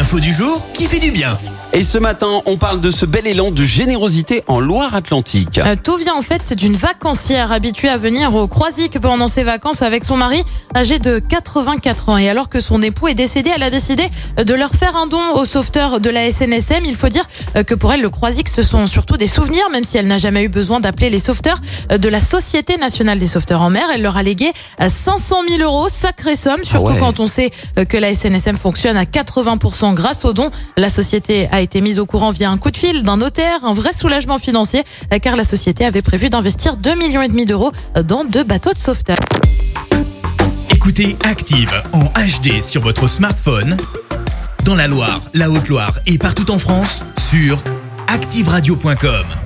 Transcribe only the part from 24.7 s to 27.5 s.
euh, 500 000 euros, sacrée somme, surtout ouais. quand on sait